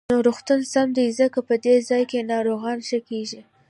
نو 0.09 0.15
روغتون 0.27 0.59
سم 0.73 0.87
دی، 0.97 1.07
ځکه 1.19 1.39
په 1.47 1.55
دې 1.65 1.75
ځاى 1.87 2.03
کې 2.11 2.27
ناروغان 2.31 2.77
ښه 2.87 2.99
کېږي. 3.09 3.41